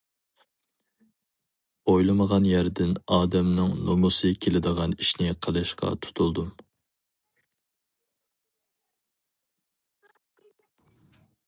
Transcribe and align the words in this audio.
ئويلىمىغان 1.91 2.47
يەردىن 2.51 2.95
ئادەمنىڭ 3.17 3.75
نومۇسى 3.89 4.33
كېلىدىغان 4.47 4.97
ئىشنى 5.05 5.29
قىلىشقا 5.47 5.93
تۇتۇلدۇم. 6.07 6.51